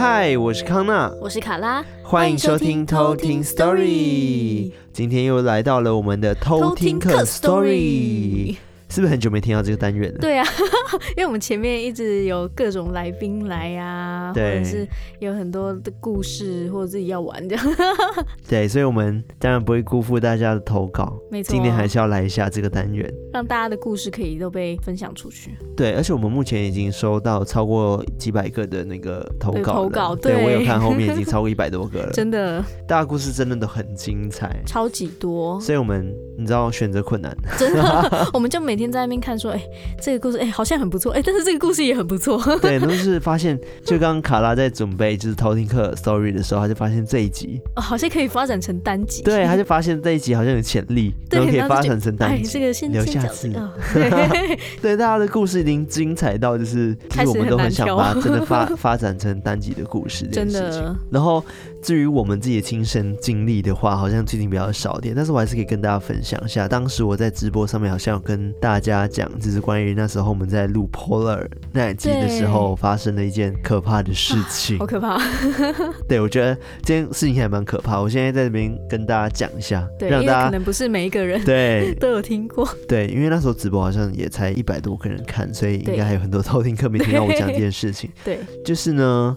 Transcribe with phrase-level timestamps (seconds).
[0.00, 4.72] 嗨，我是康娜，我是卡拉，欢迎收听偷听 Story。
[4.94, 8.56] 今天又来到了我们的偷听课 Story。
[8.90, 10.18] 是不是很久没听到这个单元了？
[10.18, 10.44] 对啊，
[11.16, 14.86] 因为我们前面一直有各种来宾来啊，对，或者是
[15.20, 17.64] 有很多的故事，或者自己要玩这样。
[18.48, 21.18] 对，所以我们当然不会辜负大家的投稿。
[21.30, 25.56] 没错，今天还是要来一下这个单元，让大家的故事可以都被分享出去。
[25.76, 29.72] 对，而且我们目前已经收到超过几百个的那个投稿。
[29.74, 32.10] 投稿，对，对我有看后面已经超过一百多个了。
[32.12, 35.60] 真的，大家故事真的都很精彩，超级多。
[35.60, 39.60] 所以我们你知道选择困难， 真的，我们就每天在那边看说，哎。
[40.02, 42.40] 这个故事哎，好像很不错哎，但是这个故事也很不错。
[42.58, 49.22] 对，都是发现，就刚刚卡拉在准备就是偷听课 story 的时候，他就发现这一集哦，好像可以发展成单集。
[49.22, 52.48] 对，他就发现这一集好像有潜力，然后可以发展成单集。
[52.48, 53.48] 这个先留下次。
[54.80, 60.26] 对，大家的故事已经精彩到就是，其实我们都很想把真的发发展成单集的故事。
[60.28, 60.96] 真的。
[61.10, 61.44] 然后
[61.82, 66.68] 至于我们自己的亲身经历的话，好像最近比较少点，但是我还是可以跟大家分享一下。
[66.68, 69.30] 当时我在直播上面好像有跟大家讲。
[69.40, 75.18] 就是关于那时候我们在录 Polar 那一集的时候发生了一件可怕的事情， 好可怕。
[76.06, 78.00] 对，我觉得这件事情还蛮可怕。
[78.00, 82.68] 我现在在这边跟大家讲一下，对，让大家可能不是每一个人对 都有听过。
[82.86, 88.10] 对，因为那时候直播好像也才一百多个人看，所以应该还有很多偷听客没听到我讲这件事情。
[88.24, 89.36] 对，就是呢。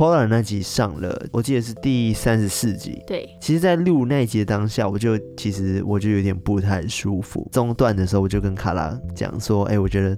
[0.00, 3.02] Polar 那集上了，我记得是第三十四集。
[3.06, 7.46] 对，其实，在录那一集的当下，我就其实我就有点不太舒服。
[7.52, 10.16] 中段的时候，我就跟卡拉讲说：“哎、欸，我觉得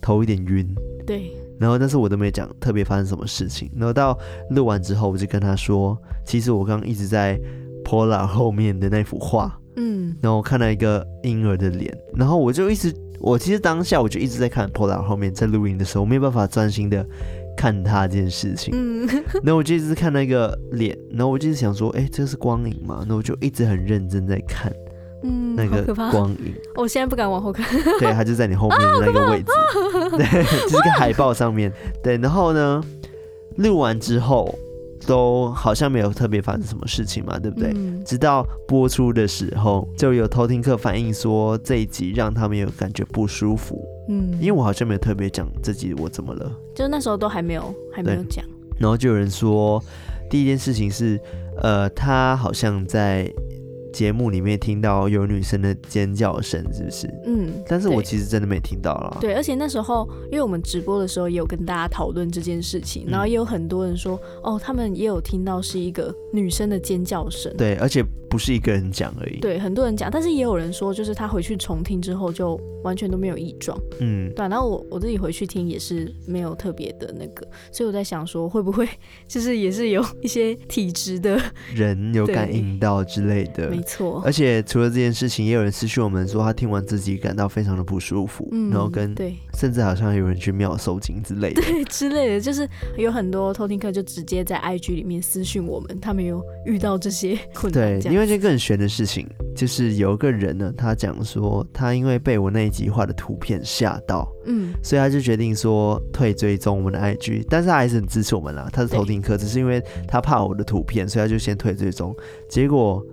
[0.00, 0.68] 头有点晕。”
[1.06, 1.30] 对。
[1.60, 3.70] 然后，但是我都没讲特别发生什么事情。
[3.76, 4.18] 然后到
[4.50, 7.40] 录完之后，我就跟他说：“其实我刚刚一直在
[7.84, 11.96] Polar 后面的那幅画，嗯，然后我看到一个婴儿的脸。
[12.16, 17.06] 然后我就一直，我其实当下我就一直在看 Polar 后面，在录音的时候，我没有办法专心的。”
[17.56, 19.06] 看他这件事情，嗯，
[19.42, 23.04] 然后我就一直看那个脸，然后我就一直想说，哎、欸，这是光影嘛？
[23.08, 24.72] 那我就一直很认真在看，
[25.22, 26.54] 嗯，那个光影。
[26.76, 27.66] 我现在不敢往后看，
[27.98, 31.72] 对，他就在你后面的那个位置，啊、对，就是个海报上面，
[32.02, 32.16] 对。
[32.18, 32.82] 然后呢，
[33.56, 34.54] 录完之后
[35.06, 37.72] 都好像没有特别发生什么事情嘛，对不对？
[37.74, 43.82] 嗯、直到播出的时候，就有偷听客反映说这一集让他们有感觉不舒服。
[44.08, 48.44] 嗯，因为我好像没有特别讲自己我怎么了，就那时候都还没有还没有讲，
[48.78, 49.82] 然后就有人说，
[50.30, 51.20] 第一件事情是，
[51.62, 53.32] 呃，他好像在。
[53.94, 57.06] 节目里面听到有女生的尖叫声，是不是？
[57.26, 59.18] 嗯，但是我其实真的没听到了。
[59.20, 67.54] 对，而且那时候，因为我们直播的时候也有跟大家讨论这件事情，然后也有很多人说，哦，他们也有听到是一个女生的尖叫声。
[67.56, 69.38] 对，而且不是一个人讲而已。
[69.38, 73.78] 对，很多人讲，但是也有人说，就是他回去重听之后就完全都没有异状。
[74.00, 74.48] 嗯，对。
[74.48, 78.88] 然后我我自己回去听也是没有特别的那个，所以我在想说，会不会
[79.28, 81.40] 就是也是有一些体质的
[81.74, 83.70] 人有感应到之类的。
[83.70, 98.00] 没错，而且除了这件事情，也有人私讯我们说他听完自己感到非常的不舒服，嗯、然后跟对，甚至好像有人去庙收惊之类的， 对之类的，就是有很多偷听客就直接在 IG 里面私讯我们，他们有遇到这些困难。
[98.00, 112.14] 对，因为这个很玄的事情，就是有一个人呢，他讲说他因为被我那一集画的图片吓到，嗯，所以他就决定说退追踪我们的 IG，但是他还是很支持我们啦，他是头听客，只是因为他怕我的图片，所以他就先退追踪，
[112.48, 113.04] 结果。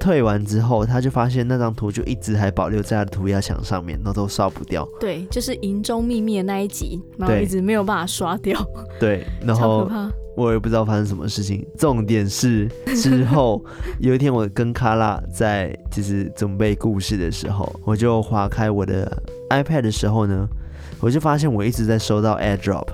[0.00, 4.84] 退完之后，他就发现那张图就一直还保留在他的涂鸦墙上面，然后都刷不掉。
[4.98, 8.60] 对，就是营中秘密的那一集，然后一直没有办法刷掉。
[8.98, 9.88] 对，然后
[10.36, 11.66] 我也不知道发生什么事情。
[11.78, 13.62] 重点是 之后
[13.98, 19.10] 有一天，我跟卡拉在就是准备故事的时候，我就划开我的
[19.50, 20.48] iPad 的时候呢，
[21.00, 22.86] 我就发现我一直在收到 AirDrop。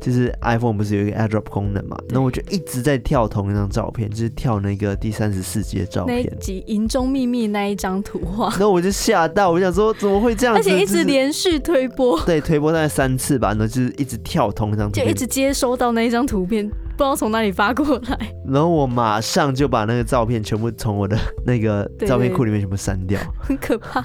[0.00, 1.96] 就是 iPhone 不是有一个 AirDrop 功能嘛？
[2.10, 8.50] 那我就一直在跳同一张照片，就是跳那个第三十四集的照片，那集营中秘密那一张图画。
[8.50, 10.60] 然后我就吓到，我想说怎么会这样子？
[10.60, 18.18] 而且一直连续推播，对，推播大概三次吧，然后就是一直跳同一张图片，就一直接收到那一张图片，不知道从哪里发过来。
[18.46, 24.04] 然后我马上就把那个照片全部从我的那个照片库里面全部删掉，很可怕。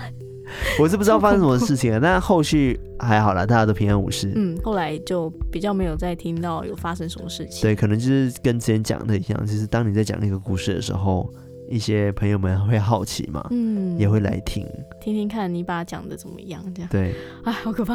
[0.80, 4.31] 我是不知道发生什么事情了，但后续还好啦，大家都平安无事。
[4.36, 7.62] 嗯，后来就比较没有再听到有发生什么事情。
[7.62, 11.31] 对，可能就是跟之前讲的一样，就是当你在讲那个故事的时候。
[11.69, 14.66] 一些朋友们会好奇嘛，嗯，也会来听，
[15.00, 16.89] 听听看你把它讲的怎么样，这样。
[16.89, 17.13] 对，
[17.45, 17.94] 哎，好可怕，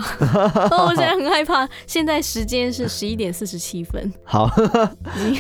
[0.71, 1.69] 哦，我现在很害怕。
[1.87, 4.13] 现在时间是十一点四十七分。
[4.25, 4.47] 好，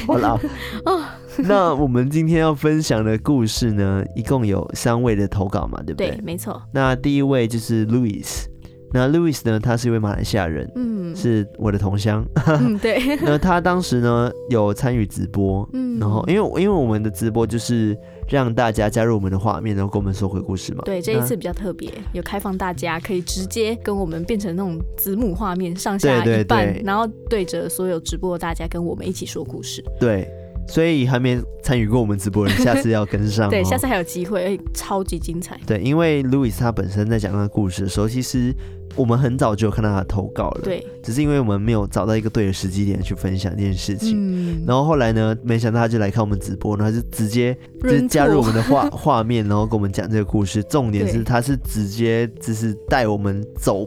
[0.07, 0.39] 好了，
[0.85, 1.05] 哦，
[1.39, 6.11] 那我们今天要分享的故事呢，一共有三位的投稿嘛，对不对？
[6.11, 6.61] 对，没错。
[6.73, 8.47] 那第一位就是 Louis，
[8.95, 13.03] 那 Louis 呢，他是一位马来西亚人，嗯，是我的同乡，嗯，对。
[13.23, 17.99] 那他当时呢有参与直播，嗯，然后因为因为我们的直播就是
[18.29, 20.83] 让大家加入我们的画面，然后跟我们说鬼故事嘛。
[20.85, 29.85] 对，这一次比较特别，有开放大家可以直接跟我们变成那种子母画面，上下一半，然后对着所有直播的大家跟我们一起说故事。
[29.99, 30.31] 对。
[30.67, 33.49] 所以还没参与过我们直播的人， 下次要跟上。
[33.51, 35.59] 对，下次还有机会，欸，超级精彩。
[35.67, 38.55] 对，因为 Louis 他本身在讲那个故事的时候，其实
[38.97, 40.61] 我们很早就有看到他投稿了。
[40.63, 44.15] 对，只是因为我们没有找到一个对的时机点去分享这件事情。
[44.17, 44.65] 嗯。
[44.67, 50.63] 然后后来呢，没想到他就来看我们直播，然后就直接就加入我们的画 画面，然后跟我们讲这个故事。
[50.65, 53.87] 重点是他是直接就是带我们走。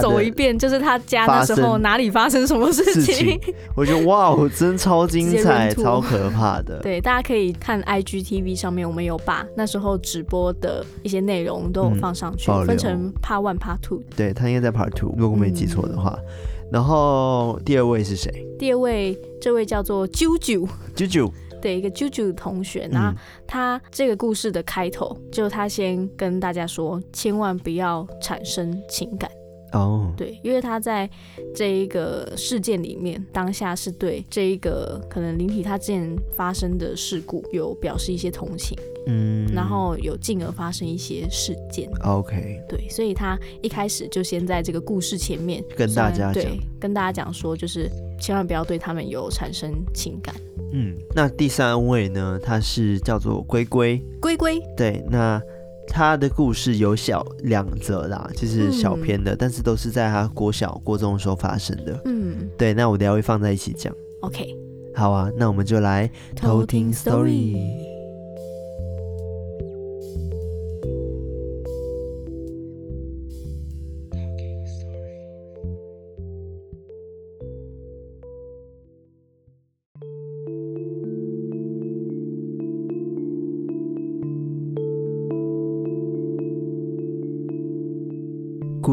[0.00, 3.38] 走一遍，就是他家的时候哪里发生什么事情？
[3.74, 6.78] 我觉得哇，真超精彩，超可怕的。
[6.82, 14.02] 对，大家可以看 IGTV 上面，我们有把那时候直播的一些内容都有放上去，嗯、分成 Part One、Part Two。
[14.16, 16.18] 对，他应该在 Part Two，如果没记错的话。
[16.18, 16.24] 嗯、
[16.72, 18.46] 然后第二位是谁？
[18.58, 20.68] 第二位，这位叫做啾啾。
[20.94, 21.30] 啾啾，
[21.60, 22.88] 对，一个啾啾同学。
[22.90, 23.14] 那
[23.46, 29.30] 他这个故事的开头，就他先跟大家说，千万不要产生情感。
[29.72, 30.16] 哦，oh.
[30.16, 31.08] 对，因为他在
[31.54, 41.90] 这一个事件里面，当下是对这一个可能灵体他之前发生的事故有表示一些同情，嗯，然后有进而发生一些事件。
[42.04, 47.90] OK，对，所以他一开始就先在这个故事前面跟大家讲，对，跟大家讲说，就是
[48.20, 50.34] 千万不要对他们有产生情感。
[50.72, 55.40] 嗯，那第三位呢，他是叫做龟龟，龟龟，对，那。
[55.88, 62.00] 他的故事有小两则啦，就是小篇的，嗯、但是都是在他国小、国中的时候发生的。
[62.04, 63.94] 嗯，对，那我等下会放在一起讲。
[64.20, 64.54] OK，
[64.94, 67.85] 好啊，那我们就来偷听 story。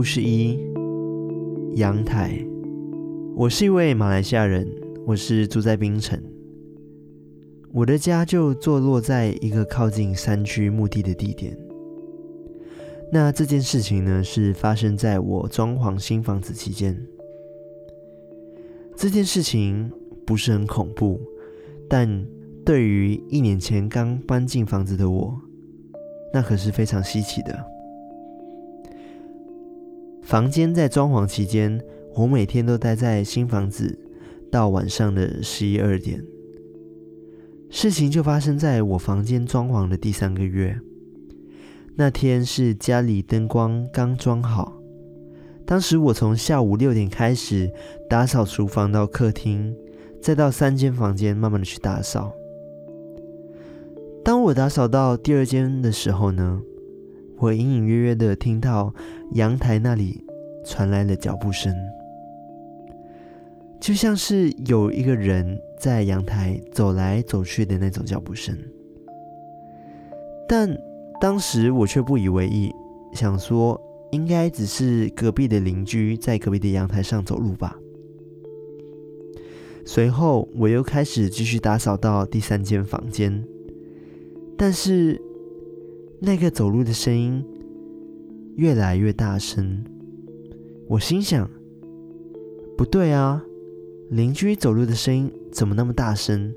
[0.03, 0.59] 故事一：
[1.75, 2.37] 阳台。
[3.37, 4.67] 我是一位马来西亚人，
[5.05, 6.21] 我是住在槟城。
[7.71, 11.57] 我的家就坐落在一个靠近山区墓地的地点。
[13.13, 17.01] 那这件事情呢，是发生在我装潢新房子期间。
[18.97, 19.89] 这件事情
[20.25, 21.17] 不是很恐怖，
[21.87, 22.27] 但
[22.65, 25.33] 对于一年前刚搬进房子的我，
[26.33, 27.67] 那可是非常稀奇的。
[30.33, 31.79] 房间在装潢期间，
[32.15, 33.95] 我每天都待在新房子，
[34.49, 36.25] 到晚上的十一二点。
[37.69, 40.75] 事情就发生在我房间装潢的第三个月。
[41.93, 44.73] 那天是家里灯光刚装好，
[45.67, 47.71] 当时我从下午六点开始
[48.09, 49.71] 打扫厨房到客厅，
[50.19, 52.33] 再到三间房间慢慢的去打扫。
[54.25, 56.59] 当我打扫到第二间的时候呢，
[57.43, 58.93] 我隐隐约约的听到
[59.33, 60.23] 阳台那里
[60.63, 61.75] 传来了脚步声，
[63.81, 68.57] 就像是有一个人在阳台走来走去的那种脚步声。
[70.47, 70.73] 但
[71.19, 72.71] 当时我却不以为意，
[73.11, 73.77] 想说
[74.13, 77.77] 应该只是隔壁的邻居在隔壁的阳台上走路吧。
[79.85, 83.43] 随后我又开始继续打扫到第三间房间，
[84.57, 85.21] 但是。
[86.25, 87.43] 那个走路的声音
[88.55, 89.83] 越来越大声，
[90.87, 91.49] 我心想：
[92.77, 93.43] 不对啊，
[94.09, 96.55] 邻居走路的声音怎么那么大声？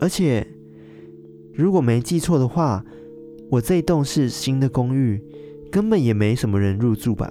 [0.00, 0.46] 而且，
[1.52, 2.82] 如果没记错的话，
[3.50, 5.22] 我这一栋是新的公寓，
[5.70, 7.30] 根本也没什么人入住吧？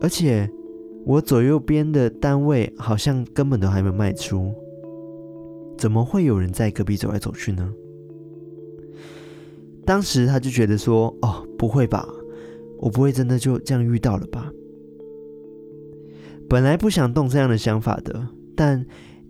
[0.00, 0.48] 而且，
[1.04, 4.54] 我左右边的单位好像根本都还没卖出，
[5.76, 7.74] 怎么会有人在隔壁走来走去呢？
[9.88, 12.06] 当时他就觉得说：“哦，不会吧，
[12.78, 14.52] 我不会真的就这样遇到了吧？”
[16.46, 18.84] 本来不想动这样的想法的，但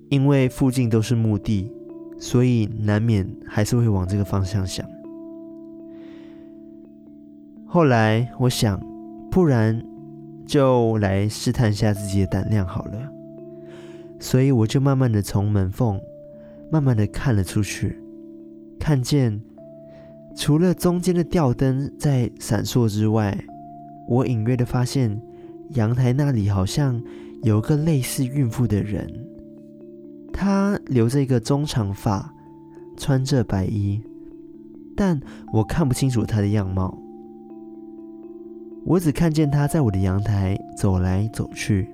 [0.08, 1.70] 因为附近都是墓地，
[2.18, 4.84] 所以难免还是会往这个方向想。
[7.64, 8.84] 后来我想，
[9.30, 9.80] 不然
[10.44, 12.98] 就来试探一下自己的胆量好了，
[14.18, 16.00] 所以我就慢慢的从门缝
[16.68, 17.96] 慢慢的看了出去，
[18.80, 19.40] 看见。
[20.38, 23.36] 除了中间的吊灯在闪烁之外，
[24.06, 25.20] 我隐约的发现
[25.70, 27.02] 阳台那里好像
[27.42, 29.04] 有个类似孕妇的人，
[30.32, 32.32] 她留着一个中长发，
[32.96, 34.00] 穿着白衣，
[34.96, 35.20] 但
[35.52, 36.96] 我看不清楚她的样貌。
[38.84, 41.90] 我只看见她在我的阳台走来走去，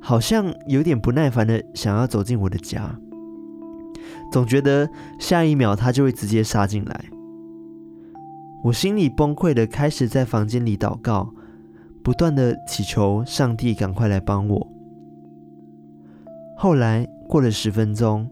[0.00, 2.98] 好像有点不耐烦的想要走进我的家，
[4.30, 7.04] 总觉得下一秒他就会直接杀进来。
[8.64, 11.32] 我心里崩溃的开始在房间里祷告，
[12.02, 14.68] 不断的祈求上帝赶快来帮我。
[16.56, 18.28] 后来过了十分钟，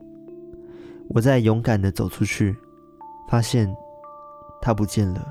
[1.11, 2.57] 我再勇敢的走出去，
[3.29, 3.73] 发现
[4.61, 5.25] 他不见了。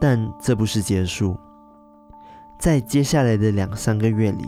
[0.00, 1.36] 但这不是结束，
[2.58, 4.46] 在接下来的两三个月里，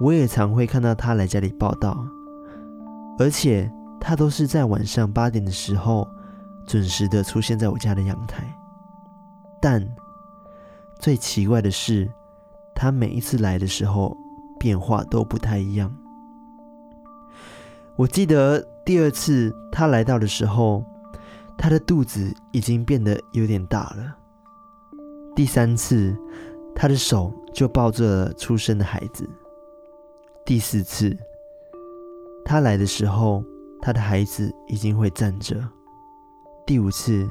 [0.00, 2.04] 我也常会看到他来家里报道，
[3.18, 3.70] 而且
[4.00, 6.08] 他都是在晚上八点的时候。
[6.66, 8.44] 准时的出现在我家的阳台，
[9.58, 9.82] 但
[10.98, 12.06] 最奇怪的是，
[12.74, 14.14] 他每一次来的时候
[14.60, 15.90] 变化都不太一样。
[17.96, 20.84] 我记得第二次他来到的时候，
[21.56, 24.14] 他的肚子已经变得有点大了。
[25.34, 26.14] 第三次，
[26.74, 29.26] 他的手就抱着出生的孩子。
[30.44, 31.16] 第四次，
[32.48, 33.44] 他来的时候，
[33.78, 35.54] 他的孩子已经会站着。
[36.66, 37.28] 第五次，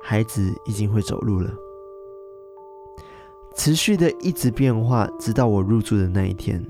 [0.00, 1.50] 孩子已经会走路了，
[3.56, 6.64] 持续的一直变化，直到我入住的那一天。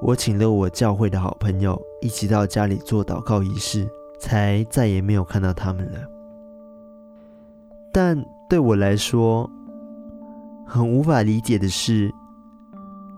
[0.00, 5.98] 我请了我教会的好朋友一起到家里做祷告仪式，才再也没有看到他们了。
[7.92, 9.50] 但对我来说，
[10.64, 12.14] 很无法理解的是，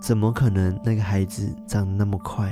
[0.01, 2.51] 怎么可能那个孩子长得那么快？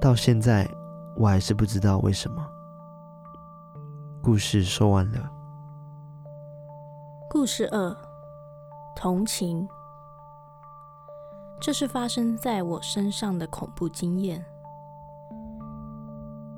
[0.00, 0.68] 到现在，
[1.16, 2.46] 我还是不知道为什么。
[4.22, 5.30] 故事说完了。
[7.30, 7.96] 故事二，
[8.94, 9.68] 同情。
[11.58, 14.44] 这是发生在我身上的恐怖经验。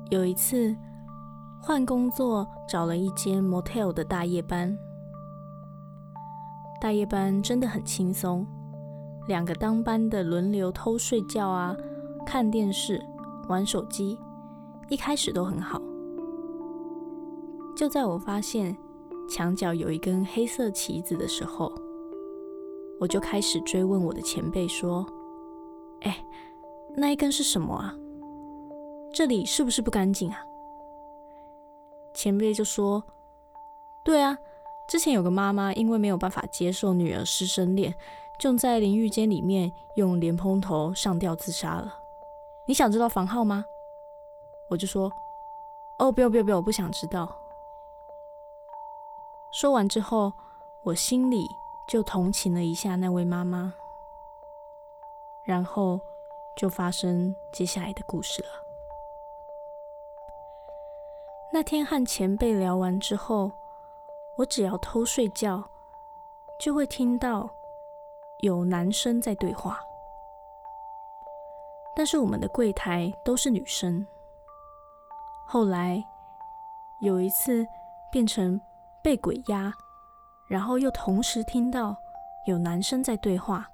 [0.09, 0.75] 有一次
[1.61, 4.77] 换工作，找了一间 motel 的大夜班。
[6.81, 8.45] 大夜班真的很轻松，
[9.27, 11.75] 两个当班的轮流偷睡觉啊，
[12.25, 13.03] 看电视、
[13.49, 14.17] 玩手机，
[14.89, 15.81] 一开始都很好。
[17.75, 18.75] 就在我发现
[19.29, 21.71] 墙角有一根黑色旗子的时候，
[22.99, 25.05] 我就开始追问我的前辈说
[26.01, 26.23] ：“哎，
[26.95, 27.95] 那一根是什么啊？
[29.11, 30.37] 这里是不是不干净啊？”
[32.13, 33.03] 前辈就说
[34.05, 34.37] ：“对啊，
[34.87, 37.95] 之前有个妈妈因为没有办法接受女儿师生恋，
[38.37, 41.98] 就在淋浴间里面用莲蓬头上吊自杀了。
[42.69, 43.65] 你想知道房号吗？”
[44.69, 45.11] 我就说
[45.97, 47.27] ：“哦，不要不要不要，我不想知道。”
[49.51, 50.31] 说完之后，
[50.83, 51.49] 我心里
[51.87, 53.73] 就同情了一下那位妈妈，
[55.43, 55.99] 然后
[56.55, 58.49] 就发生接下来的故事了。
[61.51, 63.51] 那天和前辈聊完之后，
[64.37, 65.67] 我只要偷睡觉，
[66.59, 67.49] 就会听到
[68.41, 69.81] 有男生在对话，
[71.99, 74.07] 但是我们的柜台都是女生。
[75.45, 76.01] 后来
[77.01, 77.67] 有一次
[78.09, 78.57] 变成。
[79.01, 79.73] 被鬼压，
[80.49, 81.95] 然后又同时听到
[82.45, 83.71] 有男生在对话，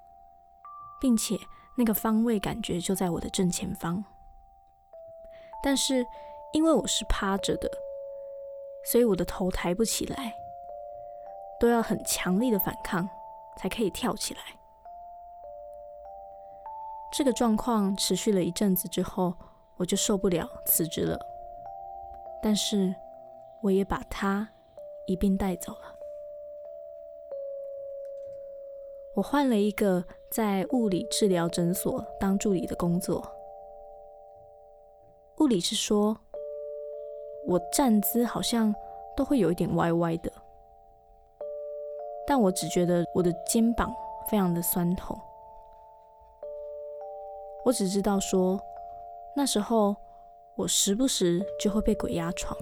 [1.02, 1.36] 并且
[1.76, 4.06] 那个方位感觉就在我的正前方。
[5.64, 6.06] 但是
[6.54, 7.68] 因为我是趴着的，
[8.92, 10.36] 所以我的头抬不起来，
[11.60, 13.10] 都要很强力的反抗
[13.58, 14.42] 才可以跳起来。
[17.16, 19.34] 这个状况持续了一阵子之后，
[19.78, 21.20] 我就受不了辞职了。
[22.44, 22.94] 但是
[23.62, 24.50] 我也把他。
[25.08, 25.96] 一并带走了。
[29.14, 33.24] 我换了一个在物理治疗诊所当助理的工作。
[35.38, 36.18] 物理是说，
[37.46, 38.74] 我站姿好像
[39.16, 40.32] 都会有一点歪歪的，
[42.26, 43.94] 但我只觉得我的肩膀
[44.28, 45.16] 非常的酸痛。
[47.66, 48.62] 我只知道说，
[49.36, 49.96] 那时候
[50.56, 52.56] 我时不时就会被鬼压床。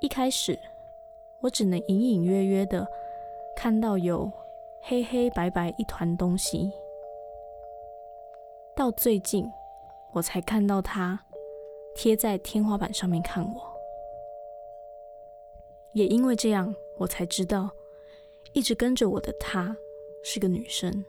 [0.00, 0.58] 一开始，
[1.42, 2.88] 我只能隐隐约约的
[3.54, 4.32] 看到有
[4.80, 6.72] 黑黑白白一团东西，
[8.74, 9.46] 到最近
[10.14, 11.20] 我才看到它
[11.94, 13.62] 贴在天花板上面看我。
[15.92, 17.68] 也因为这样，我才知道
[18.54, 19.76] 一直跟着我的她
[20.24, 21.04] 是个女生，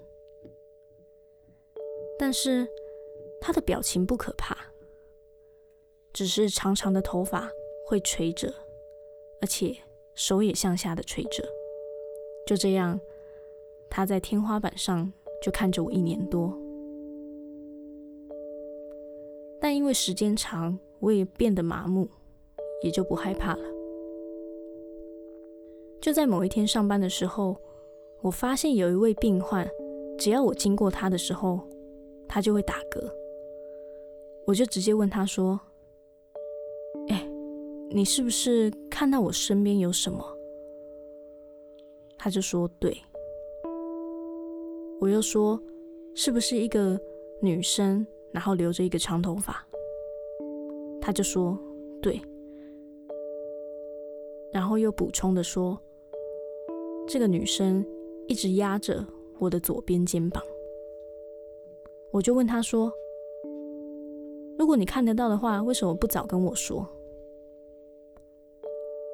[2.20, 2.68] 但是
[3.40, 4.56] 他的表情不可怕，
[6.12, 7.50] 只是长长的头发
[7.88, 8.54] 会垂着。
[9.42, 9.74] 而且
[10.16, 11.42] 手也向下的垂着，
[12.46, 13.00] 就这样，
[13.90, 16.54] 他在天花板上就看着我一年多。
[19.62, 22.10] 但因为时间长，我也变得麻木，
[22.84, 23.64] 也就不害怕了。
[26.02, 27.56] 就在某一天上班的时候，
[28.22, 29.66] 我发现有一位病患，
[30.18, 31.62] 只要我经过他的时候，
[32.30, 33.12] 他就会打嗝。
[34.46, 35.60] 我就直接问他说
[37.10, 37.30] ：“哎，
[37.90, 40.24] 你是不是看到我身边有什么？”
[42.18, 42.98] 他就说：“对。”
[45.02, 45.62] 我又说
[46.16, 47.00] ：“是不是一个
[47.42, 49.66] 女生，然后留着一个长头发？”
[51.02, 51.58] 他就说
[52.02, 52.22] ：“对。”
[54.52, 55.80] 然后又补充的说
[57.08, 57.86] ：“这个女生
[58.28, 59.06] 一直压着
[59.38, 60.44] 我的左边肩膀。”
[62.12, 62.92] 我就问他说。
[64.58, 66.86] 如果你看得到的话，为什么不早跟我说？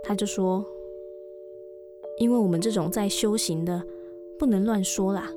[0.03, 0.65] 他就说
[2.17, 3.79] ：“因为我们这种在修行的，
[4.39, 5.31] 不能乱说啦，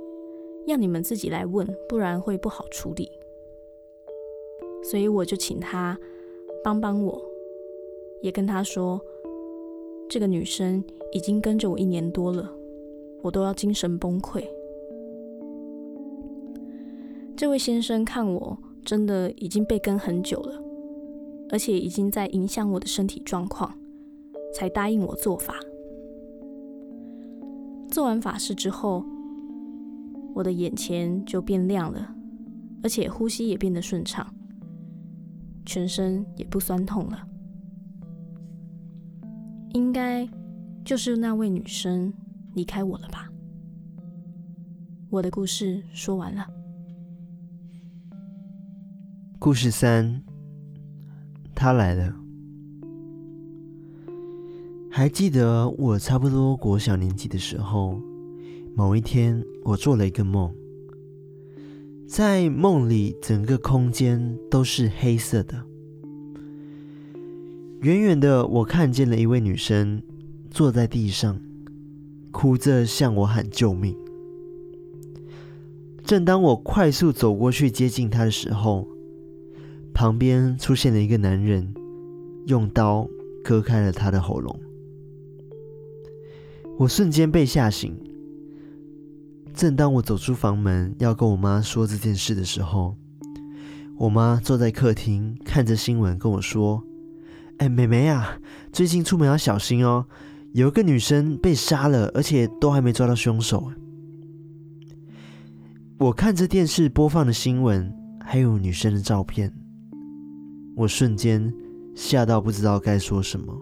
[0.67, 3.11] 要你们自己来问，不然会不好处理。”
[4.83, 5.99] 所以我就请他
[6.65, 7.23] 帮帮我，
[8.23, 8.99] 也跟他说
[10.09, 12.51] ：“这个女生已经跟着我一年多了，
[13.21, 14.43] 我都要精神崩溃。”
[17.39, 18.59] 这位先生看我。
[18.85, 20.63] 真的已经被跟很久了，
[21.51, 23.79] 而且已经在影响我的身体状况，
[24.55, 25.53] 才答应我做法。
[27.91, 29.05] 做完法事之后，
[30.35, 32.15] 我的眼前就变亮了，
[32.83, 34.27] 而且呼吸也变得顺畅，
[35.67, 37.29] 全身也不酸痛了。
[39.75, 40.27] 应该
[40.83, 42.11] 就是那位女生
[42.55, 43.29] 离开我了吧？
[45.11, 46.47] 我的故事说完了。
[49.49, 50.23] 故事三，
[51.55, 52.15] 他来了。
[54.91, 57.99] 还记得我差不多国小年纪的时候，
[58.75, 60.53] 某一天我做了一个梦，
[62.07, 65.65] 在梦里整个空间都是黑色的。
[67.81, 70.03] 远远的，我看见了一位女生
[70.51, 71.41] 坐在地上，
[72.31, 73.97] 哭着向我喊救命。
[76.05, 78.87] 正当我快速走过去接近她的时候，
[79.99, 81.75] 旁边出现了一个男人，
[82.47, 83.05] 用刀
[83.43, 84.57] 割开了他的喉咙。
[86.79, 87.99] 我瞬间被吓醒。
[89.53, 92.97] 正当我走出房门要跟我妈说这件事的时候，
[93.97, 96.81] 我妈坐在客厅看着新闻跟我说
[97.59, 98.39] ：“哎，妹妹啊，
[98.73, 100.07] 最近出门要小心哦，
[100.53, 103.73] 有一个女生被杀了，而且都还没抓到凶手。”
[105.99, 107.93] 我看着电视播放的新闻，
[108.25, 109.53] 还有女生的照片。
[110.79, 111.53] 我瞬间
[111.93, 113.53] 吓到不知道该说什么，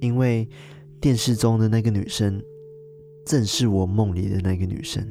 [0.00, 0.46] 因为
[1.00, 2.42] 电视中的那个女生
[3.24, 5.02] 正是我梦里的那个女生。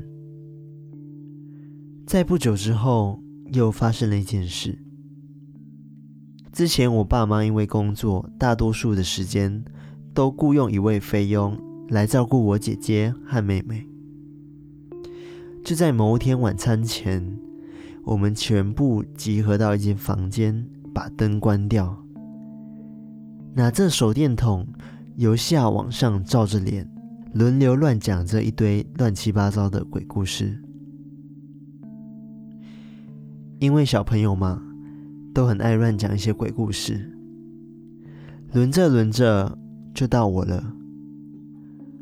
[2.06, 3.19] 在不久之后，
[3.54, 4.78] 又发生了一件事。
[6.54, 9.65] 之前我爸妈因为工作，大多数的时间
[10.13, 11.58] 都雇佣一位菲佣
[11.89, 13.84] 来照顾我姐姐和妹妹。
[15.63, 17.36] 就在某一天晚餐前，
[18.04, 20.69] 我们全部集合到一间房间。
[21.00, 21.98] 把灯关掉，
[23.54, 24.68] 拿着手电筒
[25.16, 26.86] 由下往上照着脸，
[27.34, 30.62] 轮流乱讲着一堆乱七八糟的鬼故事。
[33.60, 34.62] 因为小朋友嘛，
[35.34, 37.10] 都很爱乱讲一些鬼故事。
[38.52, 39.58] 轮着轮着
[39.94, 40.74] 就到我了，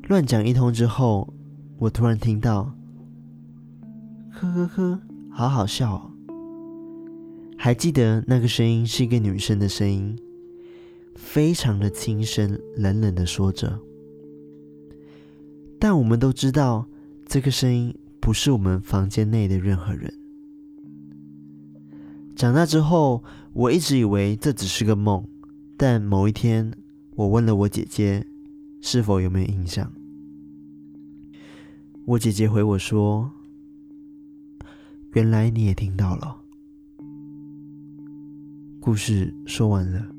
[0.08, 1.32] 乱讲一通之后，
[1.78, 2.74] 我突然听到，
[4.32, 6.17] 呵呵呵，好好笑。
[7.58, 10.16] 还记得那个声音是一个女生的声音，
[11.16, 13.80] 非常的轻声，冷冷的说着。
[15.80, 16.88] 但我们都知道，
[17.26, 20.14] 这个声音不是我们房间内的任何人。
[22.36, 25.28] 长大之后，我一直以为这只是个梦，
[25.76, 26.72] 但某一天，
[27.16, 28.26] 我问了我姐姐，
[28.80, 29.92] 是否有没有印象？
[32.06, 33.32] 我姐姐回我说
[35.14, 36.42] ：“原来你也听到了。”
[38.88, 40.17] 故事说完了。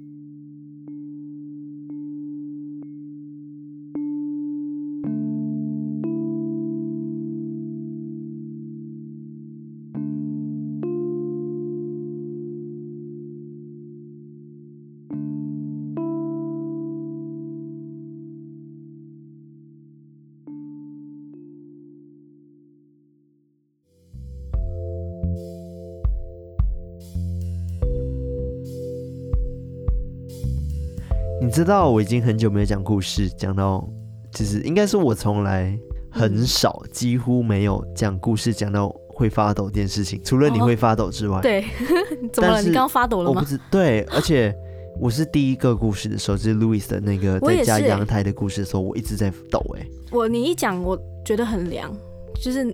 [31.59, 33.85] 知道我已经很久没有讲故事，讲到
[34.31, 35.77] 就是应该是我从来
[36.09, 41.38] 很少，嗯、几乎没有讲故事讲到会发抖这件事情，除了你会发抖之外。
[41.38, 41.64] 哦、对，
[42.33, 42.61] 怎么了？
[42.61, 43.40] 你刚刚发抖了吗？
[43.40, 44.55] 我不知对，而且
[45.01, 49.85] 我是第一个故事的时候，就是 Louis 的那个在家阳台的故事的时候，我一直在抖哎。
[50.12, 51.92] 我你一讲，我觉得很凉，
[52.40, 52.73] 就是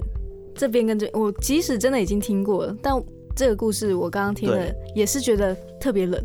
[0.54, 2.92] 这边跟这，我即使真的已经听过了，但
[3.34, 4.58] 这个故事我刚刚听了
[4.94, 6.22] 也是觉得特别冷，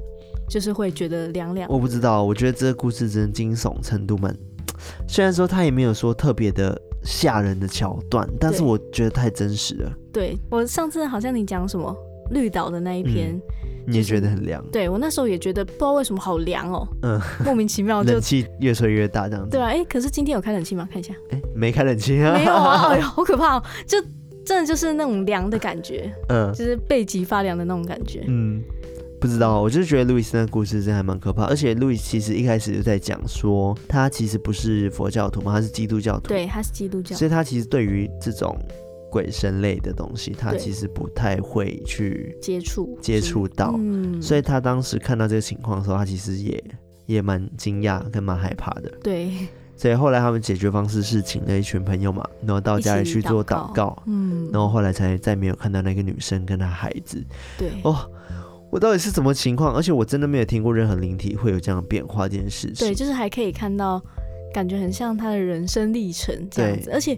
[0.50, 1.70] 就是会觉得凉凉。
[1.72, 4.36] 我不知道，我觉得这个故事真的惊悚程度蛮，
[5.08, 9.94] 虽然说他也没有说特别的吓人的桥段，但是我觉得太真实了。
[10.12, 11.96] 对，我上次好像你讲什么
[12.32, 13.36] 绿岛的那一篇。
[13.36, 13.42] 嗯
[13.88, 14.64] 你也觉得很凉？
[14.72, 19.50] 对，我那时候也觉得不知道为什么好凉哦，嗯， 莫名其妙就冷气越吹越大这样子。
[19.50, 20.88] 对啊，哎、欸，可是今天有开冷气吗？
[20.92, 23.98] 看一下，哎、欸，没开冷气啊，没有啊， 哎呦，好可怕哦，就
[24.46, 28.62] 真的就是那种凉的感觉，嗯，就是背脊发凉的那种感觉，嗯，
[29.20, 38.58] 不知道，我就是觉得路易斯那故事真的还蛮可怕，而且路易斯其实一开始就在讲说他其实不是佛教徒嘛，他是基督教徒，对，他是基督教，所以他其实对于这种。
[39.12, 42.96] 鬼神类的东西，他其实不太会去接触。
[43.02, 46.64] 接触到，嗯，所以他当时看到这个情况的时候，他其实也
[47.08, 48.92] 也蛮惊讶跟蛮害怕的。
[49.02, 49.32] 对，
[49.76, 57.26] 所以后来他们解决方式是请了一群朋友嘛，然后到家里去做祷告，嗯，然后后来才再没有看到那个女生跟她孩子。
[57.58, 58.08] 对，哦，
[58.72, 59.76] 我到底是什么情况？
[59.76, 62.88] 而且我真的没有听过任何灵体会有这样变化这件事情。
[62.88, 64.02] 对，就是还可以看到。
[64.52, 67.16] 感觉很像他的人生历程这样子，而且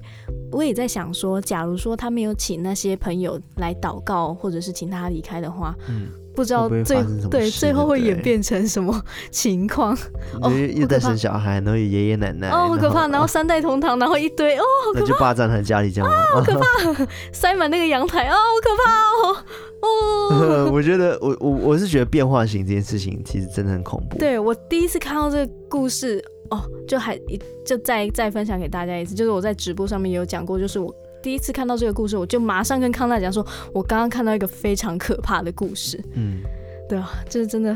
[0.51, 6.09] 我也在想说，假如说他没有请那些朋友来祷告，或者是请他离开的话，嗯，
[6.41, 8.99] 不知道最对最后会演变成什么
[9.32, 9.95] 情况？
[10.41, 13.08] 哦，又在生小孩，然后有爷爷奶奶，哦，好可怕！
[13.08, 14.99] 然后三代同堂，然后一堆，哦，好可怕！
[15.01, 17.08] 那就霸占他家里这样，哦，好可怕！
[17.32, 18.91] 塞满那个阳台，哦，好可怕
[19.30, 20.67] 哦！
[20.67, 24.17] 哦， 我觉得我我我是觉得变化型这件事情其实真的很恐怖。
[24.17, 26.23] 对，我第一次看到这个故事。
[26.51, 36.01] 哦，就还一就再再分享给大家一次，就是我在直播上面也有讲过，就是我第一次看到这个故事，我就马上跟康纳讲说，我刚刚看到一个非常可怕的故事。
[36.13, 36.41] 嗯，
[36.89, 37.75] 对啊，就是真的，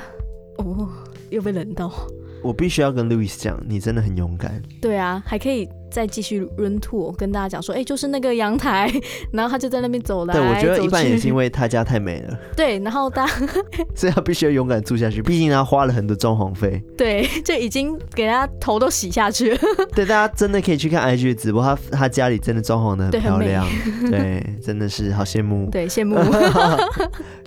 [0.58, 0.90] 哦，
[1.30, 1.92] 又被冷到。
[2.46, 4.62] 我必须要跟 Louis 讲，你真的很勇敢。
[4.80, 5.68] 对啊，还可以。
[5.92, 8.92] 再继续 run tour 跟大家讲说，哎、欸，就是那个阳台，
[9.32, 10.46] 然后他就在那边走来走去。
[10.46, 12.38] 对，我觉得一半也是因为他家太美了。
[12.54, 13.34] 对，然后大家，
[13.96, 16.84] 所以他必须要勇敢住下去，毕竟他花了很多装潢费。
[16.98, 19.60] 对，就已经给他头都洗下去了。
[19.94, 23.66] 对，大家真的可以去看 IG 的直播，他他家里真的装潢的很漂亮。
[24.02, 25.70] 对，对，真的是好羡慕。
[25.72, 26.18] 对，羡慕。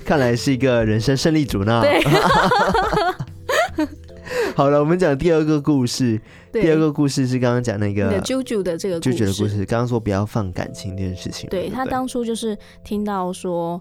[0.07, 1.83] 看来是一个人生胜利组呢。
[1.83, 2.01] 对。
[4.59, 6.21] 好了，我们讲第二个故事。
[6.51, 9.65] 第二个故事是刚刚讲那个啾啾的这个啾啾的故事。
[9.65, 11.49] 刚刚说不要放感情这件事情。
[11.49, 13.81] 对，他当初就是听到说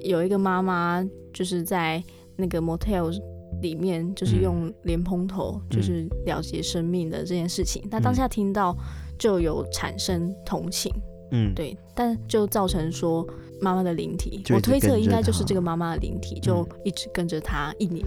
[0.00, 2.02] 有一个妈妈就是在
[2.34, 3.14] 那个 motel
[3.60, 7.86] 里面，就是用莲蓬头就是了结生命的这件事情。
[7.90, 8.74] 他当下听到
[9.18, 10.90] 就有产生同情，
[11.32, 13.22] 嗯，对，但就造成说
[13.60, 18.02] 妈妈的灵体，我推测应该就是这个妈妈的灵体，就一直跟着他一年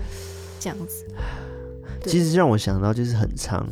[0.59, 1.05] 这样子。
[2.05, 3.67] 其实让我想到就是很长，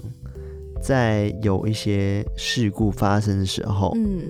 [0.82, 4.24] 在有一些事故发生的时候，嗯，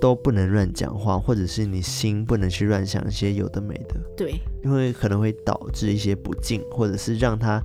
[0.00, 7.60] 都不能乱讲话，或者是你心不能去乱想一些有的没的，对，因为可能会导致一些不敬，或者是让他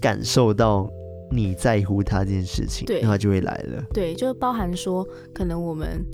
[0.00, 0.90] 感受到
[1.30, 6.04] 你在乎他这件事情，对，然后就会来了，对，就包含说可能我们。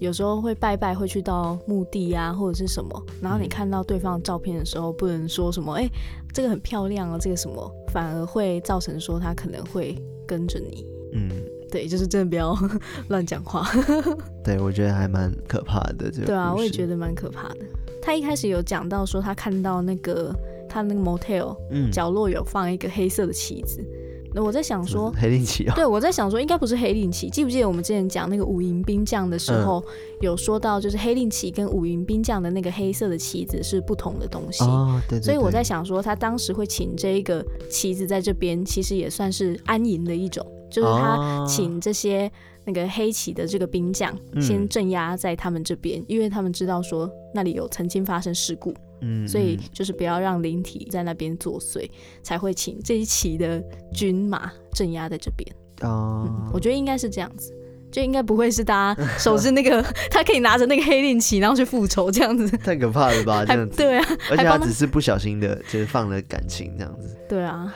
[0.00, 3.06] 有时候会拜拜，会去到墓地啊，或者是什么。
[3.20, 5.90] 然后你看到对方的照片的时候，不能说什么“哎、欸，
[6.32, 10.86] 这个很漂亮啊”，这个什么，反而会造成说他可能会跟着你。
[11.12, 11.28] 嗯，
[11.70, 12.56] 对，就是真的不要
[13.08, 13.66] 乱讲话。
[14.44, 16.10] 对，我觉得还蛮可怕的。
[16.10, 17.60] 这个、对啊，我也觉得蛮可怕的。
[18.00, 20.34] 他一开始有讲到说，他看到那个
[20.68, 21.56] 他那个 motel
[21.90, 23.84] 角落有放一个黑色的旗子。
[24.32, 27.28] 那我在想说，黑令旗啊，对，我在想说，应该不是黑令旗。
[27.28, 34.62] 记不记得我们之前讲那个五营兵将的时候，嗯、有说到，就是黑令旗跟五营兵将的那个黑色的旗子是不同的东西。
[34.64, 35.24] 哦，对对对。
[35.24, 42.30] 所以我在想说，他当时会请这一个旗子在这边，其实也算是安营的一种，就是他请这些
[42.64, 48.72] 那个黑旗的这个兵将先镇压在他们这边，嗯、因为他们知道说那里有曾经发生事故。
[49.00, 51.88] 嗯，所以就是不要让灵体在那边作祟，
[52.22, 55.48] 才会请这一期的军马镇压在这边。
[55.82, 57.54] 哦、嗯，我觉得应该是这样子，
[57.90, 62.56] 就应该不会是大家手是那个他可以拿着那个黑令旗，然后去复仇这样子。
[62.58, 63.44] 太可怕了吧？
[63.44, 63.76] 这样子。
[63.76, 67.16] 对啊，而且他只是不小心的，就是放了感情这样子。
[67.28, 67.74] 对啊。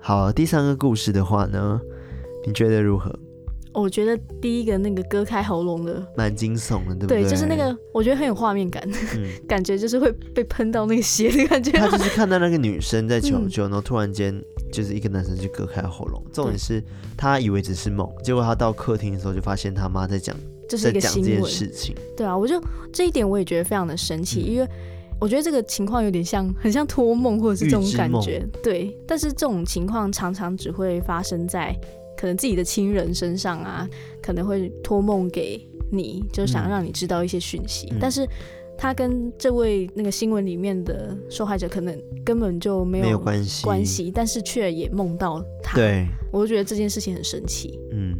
[0.00, 1.80] 好，第三个故事的话呢，
[2.46, 3.12] 你觉得如何？
[3.80, 7.22] 我觉得第一个那个割开喉咙的蛮惊悚的，对不对？
[7.22, 8.82] 对，就是那个，我觉得很有画面感，
[9.14, 11.72] 嗯、 感觉就是会被喷到那个血的感觉。
[11.72, 14.34] 他就是看到那个女生在求 救，嗯、然后突然间
[14.72, 16.24] 就是一个男生就割开喉咙。
[16.32, 16.82] 重点是
[17.16, 20.34] 他以为只是梦，结果他到客厅的时候就发现他妈在讲，
[20.68, 21.94] 就是一个新闻在讲这件事情。
[22.16, 22.58] 对啊，我就
[22.92, 24.68] 这一点我也觉得非常的神奇，嗯、因为
[25.20, 28.96] 我觉得这个情况有点像，很像托梦或者是这种感觉，对。
[29.06, 31.74] 但是这种情况常常只会发生在
[32.16, 33.88] 可能自己的亲人身上啊，
[34.22, 38.26] 可能会托梦给你，就想让你知道一些讯息，嗯、但是。
[38.78, 45.74] 他跟这位那个新闻里面的受害者可能根本就没有没有关系，关系，但是却也梦到他。
[45.74, 47.80] 对，我就觉得这件事情很神奇。
[47.90, 48.14] 嗯，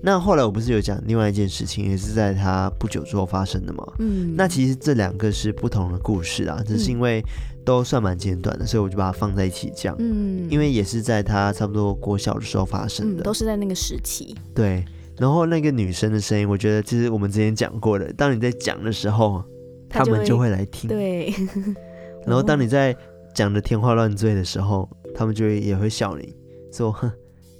[0.00, 3.84] 那后来我不是有讲另外一件事情，也是在他不久之后发生的吗？
[3.98, 7.20] 嗯，那其实这两个是不同的故事啊，只是因为
[7.66, 9.94] 都算蛮简短的，所以我就把它放在一起讲。
[9.98, 14.34] 嗯，因为也是在他差不多国小的时候发生的，嗯，都是在那个时期。
[14.54, 14.82] 对，
[15.18, 19.44] 然后那个女生的声音，我觉得其实我们之前讲过的，当你在讲的时候。
[19.88, 21.32] 他们就会来听，对。
[22.26, 22.94] 然后当你在
[23.32, 26.34] 讲的天花乱坠的时候，他们就会也会笑你，
[26.72, 27.10] 说哼，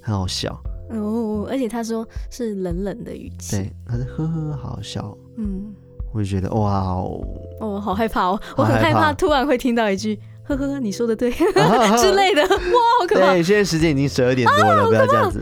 [0.01, 0.51] 很好笑。
[0.89, 5.17] 哦，而且他说是冷冷的语气，对，他说呵呵，好好笑。
[5.37, 5.73] 嗯，
[6.13, 7.21] 我就觉得哇哦，
[7.59, 11.29] 哦，好害怕哦，我很害怕突然会听到一句呵呵，你说的对
[11.99, 12.47] 之类的，哇，
[12.99, 13.33] 好可怕。
[13.33, 15.41] 对，现在时间已经十二点多了，不要这样子。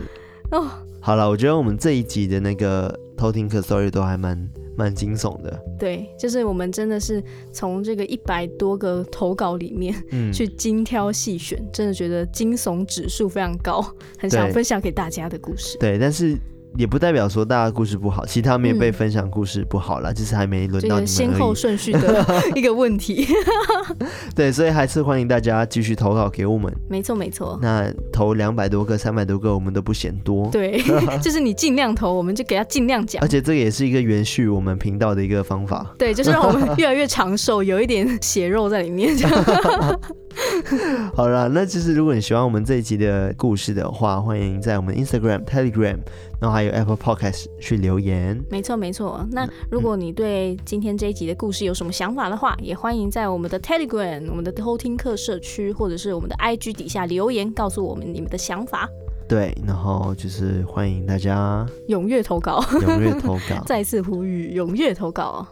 [0.50, 0.68] 哦，
[1.00, 4.48] 好了，我觉得我们这一集的那个偷听客 story 都还蛮。
[4.78, 13.82] 蛮惊悚的，对，就是我们真的是从这个一百多个投稿里面，嗯，去精挑细选，真的觉得惊悚指数非常高，
[14.18, 15.78] 很想分享给大家的故事。
[15.78, 16.36] 对，对，但是。
[16.76, 21.06] 也不代表说大家故事不好，其实他们也被分享故事不好了，就、嗯、是还没轮到你们。
[21.06, 23.26] 先后顺序的 一个问题。
[24.34, 26.70] 对，所以还是欢迎大家继续投稿给我们。
[26.88, 27.58] 没错没错。
[27.62, 30.48] 那投两百多个、三百多个，我们都不嫌多。
[30.50, 30.82] 对，
[31.22, 33.22] 就是你尽量投，我们就给他尽量讲。
[33.22, 35.94] 而且这个也是一个延续我们频道的一个方法。
[35.98, 39.16] 对，就是让我们越来越长寿，有一点血肉在里面。
[41.14, 45.96] 好了，那就是如果你喜欢我们这一集的故事的话，欢迎在我们 Instagram、Telegram。
[46.40, 49.26] 然后还有 Apple Podcast 去留言，没错没错。
[49.30, 58.88] 那如果你对今天这一集的故事有什么想法的话，嗯、也欢迎在我们的 Telegram、我们的偷听客社区，或者是我们的 IG 底下留言，告诉我们你们的想法。
[59.28, 65.44] 对，然后就是欢迎大家踊跃投稿，踊跃投稿，再次呼吁踊跃投稿。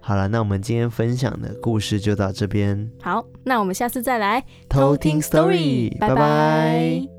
[0.00, 2.90] 好了，那我们今天分享的故事就到这边。
[3.00, 6.14] 好，那我们下次再来偷听 Story，拜拜。
[6.14, 7.11] 拜拜。